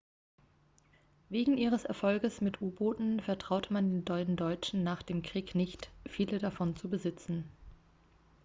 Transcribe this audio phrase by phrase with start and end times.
[1.29, 6.75] wegen ihres erfolges mit u-booten vertraute man den deutschen nach dem krieg nicht viele davon
[6.75, 7.43] zu besitzen